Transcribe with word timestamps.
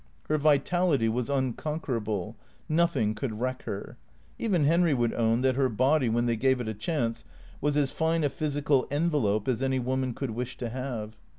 Her 0.29 0.39
vitality 0.39 1.07
was 1.07 1.29
uncon 1.29 1.79
querable. 1.79 2.33
Nothing 2.67 3.13
could 3.13 3.39
wreck 3.39 3.61
her. 3.65 3.97
Even 4.39 4.63
Henry 4.65 4.95
would 4.95 5.13
own 5.13 5.41
that 5.41 5.53
her 5.53 5.69
body, 5.69 6.09
when 6.09 6.25
they 6.25 6.35
gave 6.35 6.59
it 6.59 6.67
a 6.67 6.73
chance, 6.73 7.23
was 7.61 7.77
as 7.77 7.91
fine 7.91 8.23
a 8.23 8.29
physical 8.31 8.87
envelope 8.89 9.47
as 9.47 9.61
any 9.61 9.77
woman 9.77 10.15
could 10.15 10.31
wish 10.31 10.57
to 10.57 10.69
have. 10.69 11.15